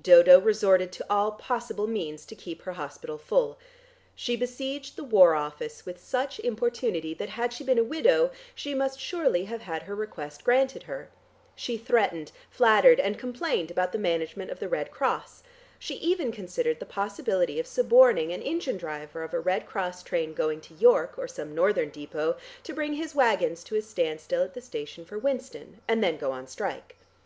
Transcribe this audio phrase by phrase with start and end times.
[0.00, 3.58] Dodo resorted to all possible means to keep her hospital full.
[4.14, 8.72] She besieged the War Office with such importunity that, had she been a widow, she
[8.74, 11.10] must surely have had her request granted her;
[11.54, 15.42] she threatened, flattered, and complained about the management of the Red Cross,
[15.78, 20.32] she even considered the possibility of suborning an engine driver of a Red Cross train
[20.32, 24.54] going to York or some northern depôt, to bring his waggons to a standstill at
[24.54, 26.96] the station for Winston, and then go on strike.